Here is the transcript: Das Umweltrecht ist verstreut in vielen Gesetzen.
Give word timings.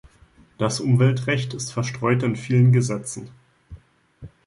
Das 0.57 0.79
Umweltrecht 0.79 1.53
ist 1.53 1.71
verstreut 1.71 2.23
in 2.23 2.35
vielen 2.35 2.71
Gesetzen. 2.71 3.29